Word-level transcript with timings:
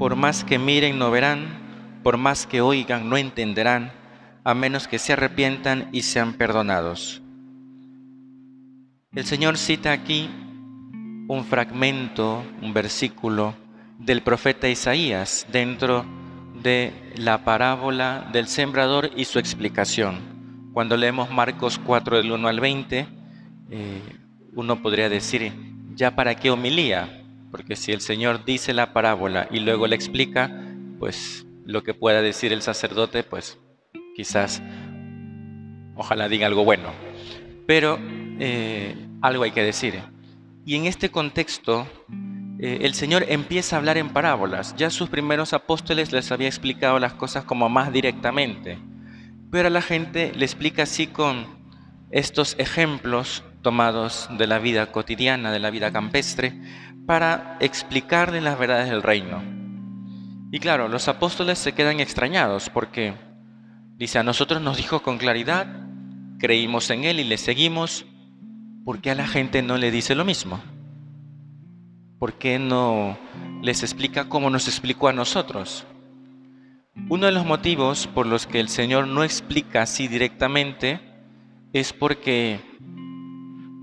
Por 0.00 0.16
más 0.16 0.44
que 0.44 0.58
miren 0.58 0.98
no 0.98 1.10
verán, 1.10 2.00
por 2.02 2.16
más 2.16 2.46
que 2.46 2.62
oigan 2.62 3.10
no 3.10 3.18
entenderán, 3.18 3.92
a 4.44 4.54
menos 4.54 4.88
que 4.88 4.98
se 4.98 5.12
arrepientan 5.12 5.90
y 5.92 6.00
sean 6.00 6.32
perdonados. 6.32 7.20
El 9.14 9.26
Señor 9.26 9.58
cita 9.58 9.92
aquí 9.92 10.30
un 11.28 11.44
fragmento, 11.44 12.42
un 12.62 12.72
versículo 12.72 13.54
del 13.98 14.22
profeta 14.22 14.70
Isaías 14.70 15.46
dentro 15.52 16.06
de 16.62 16.94
la 17.16 17.44
parábola 17.44 18.26
del 18.32 18.46
sembrador 18.48 19.10
y 19.14 19.26
su 19.26 19.38
explicación. 19.38 20.70
Cuando 20.72 20.96
leemos 20.96 21.30
Marcos 21.30 21.78
4 21.78 22.16
del 22.16 22.32
1 22.32 22.48
al 22.48 22.58
20, 22.58 23.06
eh, 23.70 24.00
uno 24.54 24.80
podría 24.80 25.10
decir, 25.10 25.52
¿ya 25.94 26.16
para 26.16 26.36
qué 26.36 26.50
homilía? 26.50 27.19
Porque 27.50 27.76
si 27.76 27.92
el 27.92 28.00
Señor 28.00 28.44
dice 28.44 28.72
la 28.74 28.92
parábola 28.92 29.48
y 29.50 29.60
luego 29.60 29.86
la 29.86 29.94
explica, 29.94 30.50
pues 30.98 31.46
lo 31.64 31.82
que 31.82 31.94
pueda 31.94 32.22
decir 32.22 32.52
el 32.52 32.62
sacerdote, 32.62 33.22
pues 33.22 33.58
quizás, 34.14 34.62
ojalá 35.96 36.28
diga 36.28 36.46
algo 36.46 36.64
bueno. 36.64 36.90
Pero 37.66 37.98
eh, 38.38 38.94
algo 39.22 39.44
hay 39.44 39.50
que 39.50 39.62
decir. 39.62 40.00
Y 40.64 40.76
en 40.76 40.86
este 40.86 41.10
contexto, 41.10 41.86
eh, 42.58 42.80
el 42.82 42.94
Señor 42.94 43.24
empieza 43.28 43.76
a 43.76 43.78
hablar 43.78 43.98
en 43.98 44.10
parábolas. 44.10 44.74
Ya 44.76 44.90
sus 44.90 45.08
primeros 45.08 45.52
apóstoles 45.52 46.12
les 46.12 46.30
había 46.30 46.48
explicado 46.48 46.98
las 46.98 47.14
cosas 47.14 47.44
como 47.44 47.68
más 47.68 47.92
directamente. 47.92 48.78
Pero 49.50 49.68
a 49.68 49.70
la 49.70 49.82
gente 49.82 50.32
le 50.36 50.44
explica 50.44 50.84
así 50.84 51.06
con 51.06 51.46
estos 52.10 52.56
ejemplos 52.58 53.42
tomados 53.62 54.28
de 54.36 54.46
la 54.46 54.58
vida 54.58 54.92
cotidiana, 54.92 55.52
de 55.52 55.58
la 55.58 55.70
vida 55.70 55.92
campestre, 55.92 56.54
para 57.06 57.56
explicarle 57.60 58.40
las 58.40 58.58
verdades 58.58 58.88
del 58.90 59.02
reino. 59.02 59.42
Y 60.52 60.58
claro, 60.58 60.88
los 60.88 61.08
apóstoles 61.08 61.58
se 61.58 61.72
quedan 61.72 62.00
extrañados 62.00 62.70
porque, 62.70 63.14
dice, 63.96 64.18
a 64.18 64.22
nosotros 64.22 64.60
nos 64.60 64.76
dijo 64.76 65.02
con 65.02 65.18
claridad, 65.18 65.66
creímos 66.38 66.90
en 66.90 67.04
Él 67.04 67.20
y 67.20 67.24
le 67.24 67.38
seguimos, 67.38 68.06
¿por 68.84 69.00
qué 69.00 69.10
a 69.10 69.14
la 69.14 69.28
gente 69.28 69.62
no 69.62 69.76
le 69.76 69.90
dice 69.90 70.14
lo 70.14 70.24
mismo? 70.24 70.60
¿Por 72.18 72.34
qué 72.34 72.58
no 72.58 73.16
les 73.62 73.82
explica 73.82 74.28
como 74.28 74.50
nos 74.50 74.66
explicó 74.66 75.08
a 75.08 75.12
nosotros? 75.12 75.86
Uno 77.08 77.26
de 77.26 77.32
los 77.32 77.46
motivos 77.46 78.06
por 78.08 78.26
los 78.26 78.46
que 78.46 78.60
el 78.60 78.68
Señor 78.68 79.06
no 79.06 79.24
explica 79.24 79.82
así 79.82 80.08
directamente 80.08 81.00
es 81.72 81.92
porque 81.92 82.60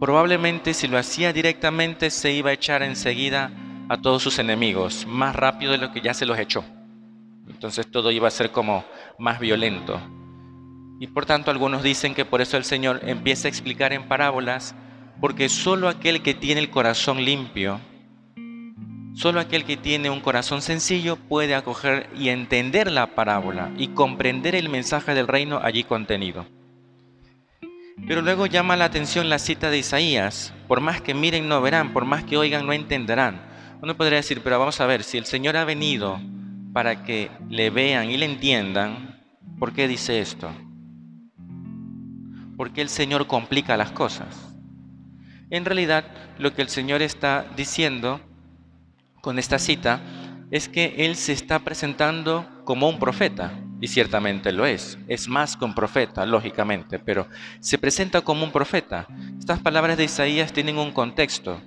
probablemente 0.00 0.72
si 0.72 0.88
lo 0.88 0.96
hacía 0.96 1.32
directamente 1.32 2.10
se 2.10 2.32
iba 2.32 2.50
a 2.50 2.54
echar 2.54 2.82
enseguida 2.82 3.52
a 3.90 3.98
todos 3.98 4.22
sus 4.22 4.38
enemigos, 4.38 5.06
más 5.06 5.36
rápido 5.36 5.72
de 5.72 5.78
lo 5.78 5.92
que 5.92 6.00
ya 6.00 6.14
se 6.14 6.24
los 6.24 6.38
echó. 6.38 6.64
Entonces 7.48 7.90
todo 7.90 8.10
iba 8.10 8.26
a 8.26 8.30
ser 8.30 8.50
como 8.50 8.84
más 9.18 9.38
violento. 9.38 10.00
Y 11.00 11.06
por 11.08 11.26
tanto 11.26 11.50
algunos 11.50 11.82
dicen 11.82 12.14
que 12.14 12.24
por 12.24 12.40
eso 12.40 12.56
el 12.56 12.64
Señor 12.64 13.00
empieza 13.04 13.46
a 13.46 13.50
explicar 13.50 13.92
en 13.92 14.08
parábolas, 14.08 14.74
porque 15.20 15.50
solo 15.50 15.88
aquel 15.88 16.22
que 16.22 16.32
tiene 16.32 16.60
el 16.60 16.70
corazón 16.70 17.22
limpio, 17.22 17.78
solo 19.14 19.38
aquel 19.38 19.64
que 19.64 19.76
tiene 19.76 20.08
un 20.08 20.20
corazón 20.20 20.62
sencillo 20.62 21.16
puede 21.16 21.54
acoger 21.54 22.08
y 22.16 22.30
entender 22.30 22.90
la 22.90 23.14
parábola 23.14 23.70
y 23.76 23.88
comprender 23.88 24.54
el 24.54 24.70
mensaje 24.70 25.14
del 25.14 25.28
reino 25.28 25.60
allí 25.62 25.84
contenido. 25.84 26.46
Pero 28.06 28.22
luego 28.22 28.46
llama 28.46 28.76
la 28.76 28.86
atención 28.86 29.28
la 29.28 29.38
cita 29.38 29.70
de 29.70 29.78
Isaías, 29.78 30.52
por 30.68 30.80
más 30.80 31.00
que 31.00 31.14
miren 31.14 31.48
no 31.48 31.60
verán, 31.60 31.92
por 31.92 32.04
más 32.04 32.24
que 32.24 32.36
oigan 32.36 32.66
no 32.66 32.72
entenderán. 32.72 33.40
Uno 33.82 33.96
podría 33.96 34.16
decir, 34.16 34.40
pero 34.42 34.58
vamos 34.58 34.80
a 34.80 34.86
ver, 34.86 35.04
si 35.04 35.18
el 35.18 35.24
Señor 35.24 35.56
ha 35.56 35.64
venido 35.64 36.20
para 36.72 37.04
que 37.04 37.30
le 37.48 37.70
vean 37.70 38.10
y 38.10 38.16
le 38.16 38.26
entiendan, 38.26 39.20
¿por 39.58 39.72
qué 39.72 39.88
dice 39.88 40.20
esto? 40.20 40.52
porque 42.60 42.82
el 42.82 42.90
Señor 42.90 43.26
complica 43.26 43.78
las 43.78 43.90
cosas. 43.90 44.54
En 45.48 45.64
realidad, 45.64 46.04
lo 46.36 46.52
que 46.52 46.60
el 46.60 46.68
Señor 46.68 47.00
está 47.00 47.46
diciendo 47.56 48.20
con 49.22 49.38
esta 49.38 49.58
cita 49.58 50.02
es 50.50 50.68
que 50.68 50.94
Él 50.98 51.16
se 51.16 51.32
está 51.32 51.60
presentando 51.60 52.46
como 52.66 52.86
un 52.90 52.98
profeta, 52.98 53.50
y 53.80 53.88
ciertamente 53.88 54.52
lo 54.52 54.66
es, 54.66 54.98
es 55.08 55.26
más 55.28 55.56
que 55.56 55.64
un 55.64 55.74
profeta, 55.74 56.26
lógicamente, 56.26 56.98
pero 56.98 57.26
se 57.60 57.78
presenta 57.78 58.20
como 58.20 58.44
un 58.44 58.52
profeta. 58.52 59.06
Estas 59.38 59.60
palabras 59.60 59.96
de 59.96 60.04
Isaías 60.04 60.52
tienen 60.52 60.78
un 60.78 60.92
contexto. 60.92 61.60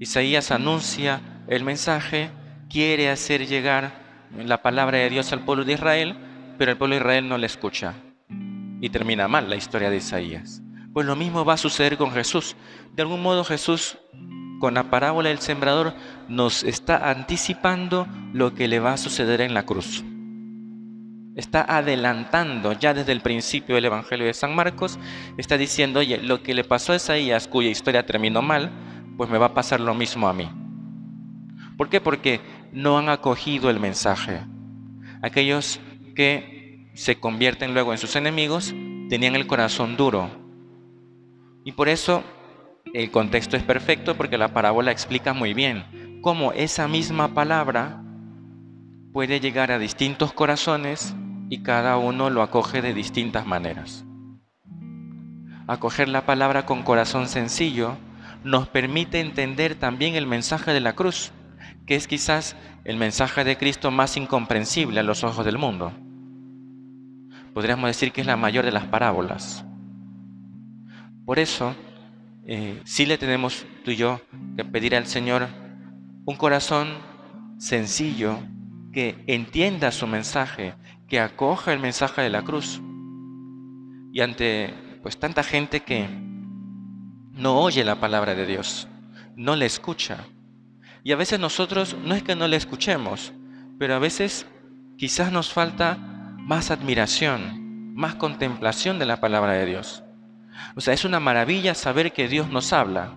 Isaías 0.00 0.50
anuncia 0.50 1.20
el 1.46 1.64
mensaje, 1.64 2.30
quiere 2.68 3.10
hacer 3.10 3.46
llegar 3.46 3.92
la 4.36 4.60
palabra 4.60 4.98
de 4.98 5.08
Dios 5.08 5.32
al 5.32 5.44
pueblo 5.44 5.64
de 5.64 5.74
Israel, 5.74 6.16
pero 6.58 6.72
el 6.72 6.78
pueblo 6.78 6.96
de 6.96 7.00
Israel 7.00 7.28
no 7.28 7.38
le 7.38 7.46
escucha 7.46 7.94
y 8.80 8.90
termina 8.90 9.28
mal 9.28 9.48
la 9.48 9.56
historia 9.56 9.88
de 9.88 9.98
Isaías. 9.98 10.62
Pues 10.92 11.06
lo 11.06 11.14
mismo 11.14 11.44
va 11.44 11.54
a 11.54 11.58
suceder 11.58 11.96
con 11.96 12.10
Jesús. 12.10 12.56
De 12.94 13.02
algún 13.02 13.22
modo 13.22 13.44
Jesús, 13.44 13.98
con 14.60 14.74
la 14.74 14.90
parábola 14.90 15.28
del 15.28 15.38
sembrador, 15.38 15.94
nos 16.28 16.64
está 16.64 17.10
anticipando 17.10 18.08
lo 18.32 18.54
que 18.54 18.66
le 18.66 18.80
va 18.80 18.94
a 18.94 18.98
suceder 18.98 19.42
en 19.42 19.54
la 19.54 19.64
cruz. 19.64 20.02
Está 21.36 21.60
adelantando 21.68 22.72
ya 22.72 22.94
desde 22.94 23.12
el 23.12 23.20
principio 23.20 23.74
del 23.74 23.84
Evangelio 23.84 24.24
de 24.26 24.32
San 24.32 24.54
Marcos, 24.54 24.98
está 25.36 25.58
diciendo, 25.58 26.00
oye, 26.00 26.16
lo 26.16 26.42
que 26.42 26.54
le 26.54 26.64
pasó 26.64 26.94
a 26.94 26.96
Isaías, 26.96 27.46
cuya 27.46 27.68
historia 27.68 28.06
terminó 28.06 28.40
mal, 28.40 28.72
pues 29.18 29.28
me 29.28 29.36
va 29.36 29.46
a 29.46 29.54
pasar 29.54 29.80
lo 29.80 29.94
mismo 29.94 30.28
a 30.28 30.32
mí. 30.32 30.50
¿Por 31.76 31.90
qué? 31.90 32.00
Porque 32.00 32.40
no 32.72 32.96
han 32.96 33.10
acogido 33.10 33.68
el 33.68 33.78
mensaje. 33.78 34.40
Aquellos 35.20 35.78
que 36.14 36.90
se 36.94 37.20
convierten 37.20 37.74
luego 37.74 37.92
en 37.92 37.98
sus 37.98 38.16
enemigos, 38.16 38.74
tenían 39.10 39.36
el 39.36 39.46
corazón 39.46 39.98
duro. 39.98 40.30
Y 41.66 41.72
por 41.72 41.90
eso 41.90 42.24
el 42.94 43.10
contexto 43.10 43.58
es 43.58 43.62
perfecto 43.62 44.16
porque 44.16 44.38
la 44.38 44.54
parábola 44.54 44.90
explica 44.90 45.34
muy 45.34 45.52
bien 45.52 46.20
cómo 46.22 46.52
esa 46.52 46.88
misma 46.88 47.34
palabra 47.34 48.02
puede 49.12 49.38
llegar 49.38 49.70
a 49.70 49.78
distintos 49.78 50.32
corazones 50.32 51.14
y 51.48 51.62
cada 51.62 51.96
uno 51.96 52.30
lo 52.30 52.42
acoge 52.42 52.82
de 52.82 52.94
distintas 52.94 53.46
maneras. 53.46 54.04
Acoger 55.66 56.08
la 56.08 56.26
palabra 56.26 56.66
con 56.66 56.82
corazón 56.82 57.28
sencillo 57.28 57.96
nos 58.44 58.68
permite 58.68 59.20
entender 59.20 59.74
también 59.74 60.14
el 60.14 60.26
mensaje 60.26 60.72
de 60.72 60.80
la 60.80 60.94
cruz, 60.94 61.32
que 61.86 61.96
es 61.96 62.06
quizás 62.06 62.56
el 62.84 62.96
mensaje 62.96 63.44
de 63.44 63.56
Cristo 63.56 63.90
más 63.90 64.16
incomprensible 64.16 65.00
a 65.00 65.02
los 65.02 65.24
ojos 65.24 65.44
del 65.44 65.58
mundo 65.58 65.92
podríamos 67.56 67.88
decir 67.88 68.12
que 68.12 68.20
es 68.20 68.26
la 68.26 68.36
mayor 68.36 68.66
de 68.66 68.70
las 68.70 68.84
parábolas. 68.84 69.64
Por 71.24 71.38
eso, 71.38 71.74
eh, 72.44 72.82
sí 72.84 73.06
le 73.06 73.16
tenemos 73.16 73.64
tú 73.82 73.92
y 73.92 73.96
yo 73.96 74.20
que 74.58 74.64
pedir 74.66 74.94
al 74.94 75.06
Señor 75.06 75.48
un 76.26 76.36
corazón 76.36 76.88
sencillo 77.56 78.38
que 78.92 79.24
entienda 79.26 79.90
su 79.90 80.06
mensaje, 80.06 80.74
que 81.08 81.20
acoja 81.20 81.72
el 81.72 81.80
mensaje 81.80 82.22
de 82.22 82.30
la 82.30 82.42
cruz. 82.42 82.80
Y 84.12 84.20
ante 84.20 84.74
pues 85.02 85.18
tanta 85.18 85.42
gente 85.42 85.80
que 85.80 86.08
no 87.32 87.60
oye 87.60 87.84
la 87.84 88.00
palabra 88.00 88.34
de 88.34 88.46
Dios, 88.46 88.88
no 89.36 89.54
le 89.54 89.66
escucha. 89.66 90.24
Y 91.04 91.12
a 91.12 91.16
veces 91.16 91.38
nosotros 91.38 91.96
no 92.02 92.14
es 92.14 92.22
que 92.22 92.34
no 92.34 92.48
le 92.48 92.56
escuchemos, 92.56 93.32
pero 93.78 93.94
a 93.94 93.98
veces 93.98 94.46
quizás 94.96 95.30
nos 95.30 95.52
falta 95.52 95.96
más 96.38 96.70
admiración, 96.70 97.94
más 97.94 98.16
contemplación 98.16 98.98
de 98.98 99.06
la 99.06 99.20
palabra 99.20 99.52
de 99.52 99.66
Dios. 99.66 100.02
O 100.74 100.80
sea, 100.80 100.94
es 100.94 101.04
una 101.04 101.20
maravilla 101.20 101.74
saber 101.74 102.12
que 102.12 102.28
Dios 102.28 102.48
nos 102.50 102.72
habla. 102.72 103.12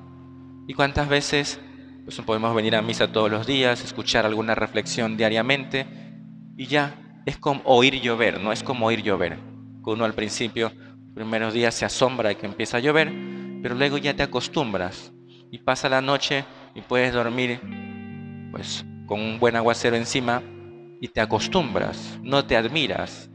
¿Y 0.68 0.74
cuántas 0.74 1.10
veces 1.10 1.60
pues, 2.06 2.20
podemos 2.22 2.54
venir 2.54 2.76
a 2.76 2.82
misa 2.82 3.12
todos 3.12 3.32
los 3.32 3.48
días, 3.48 3.84
escuchar 3.84 4.26
alguna 4.26 4.56
reflexión 4.56 5.18
diariamente 5.18 5.88
y 6.58 6.68
ya 6.68 7.09
es 7.30 7.38
como 7.38 7.62
oír 7.66 8.02
llover, 8.02 8.42
no 8.42 8.52
es 8.52 8.64
como 8.64 8.88
oír 8.88 9.04
llover. 9.04 9.38
Uno 9.84 10.06
al 10.06 10.14
principio, 10.14 10.72
primeros 11.16 11.54
días 11.54 11.74
se 11.74 11.86
asombra 11.86 12.30
de 12.30 12.38
que 12.38 12.46
empieza 12.46 12.78
a 12.78 12.80
llover, 12.80 13.12
pero 13.62 13.76
luego 13.76 13.98
ya 13.98 14.16
te 14.16 14.24
acostumbras 14.24 15.12
y 15.52 15.60
pasa 15.60 15.90
la 15.90 16.02
noche 16.02 16.46
y 16.76 16.82
puedes 16.82 17.14
dormir 17.14 17.60
pues 18.52 18.86
con 19.08 19.20
un 19.20 19.40
buen 19.40 19.56
aguacero 19.56 19.96
encima 19.96 20.44
y 21.02 21.08
te 21.08 21.22
acostumbras, 21.22 22.20
no 22.22 22.46
te 22.46 22.56
admiras. 22.56 23.30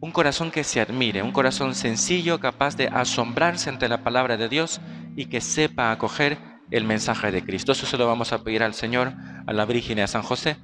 Un 0.00 0.10
corazón 0.10 0.50
que 0.50 0.64
se 0.64 0.80
admire, 0.80 1.22
un 1.22 1.32
corazón 1.32 1.74
sencillo, 1.74 2.40
capaz 2.40 2.76
de 2.76 2.88
asombrarse 2.88 3.70
ante 3.70 3.88
la 3.88 4.02
palabra 4.02 4.36
de 4.36 4.48
Dios 4.48 4.80
y 5.16 5.26
que 5.26 5.40
sepa 5.40 5.92
acoger 5.92 6.38
el 6.70 6.84
mensaje 6.84 7.30
de 7.30 7.44
Cristo. 7.44 7.72
Eso 7.72 7.86
se 7.86 7.96
lo 7.96 8.06
vamos 8.06 8.32
a 8.32 8.42
pedir 8.42 8.62
al 8.62 8.74
Señor, 8.74 9.12
a 9.46 9.52
la 9.52 9.64
Virgen 9.66 9.98
y 9.98 10.00
a 10.02 10.06
San 10.06 10.22
José, 10.22 10.56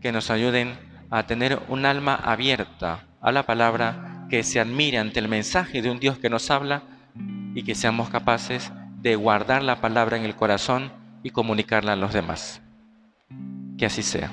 que 0.00 0.12
nos 0.12 0.30
ayuden 0.30 0.85
a 1.10 1.26
tener 1.26 1.60
un 1.68 1.86
alma 1.86 2.14
abierta 2.14 3.04
a 3.20 3.32
la 3.32 3.44
palabra, 3.44 4.26
que 4.28 4.42
se 4.42 4.60
admire 4.60 4.98
ante 4.98 5.20
el 5.20 5.28
mensaje 5.28 5.82
de 5.82 5.90
un 5.90 6.00
Dios 6.00 6.18
que 6.18 6.30
nos 6.30 6.50
habla 6.50 6.82
y 7.54 7.62
que 7.62 7.74
seamos 7.74 8.08
capaces 8.08 8.72
de 9.00 9.14
guardar 9.16 9.62
la 9.62 9.80
palabra 9.80 10.16
en 10.16 10.24
el 10.24 10.34
corazón 10.34 10.92
y 11.22 11.30
comunicarla 11.30 11.92
a 11.92 11.96
los 11.96 12.12
demás. 12.12 12.60
Que 13.78 13.86
así 13.86 14.02
sea. 14.02 14.30